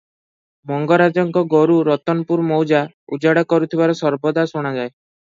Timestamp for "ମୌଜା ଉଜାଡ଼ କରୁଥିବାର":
2.51-3.97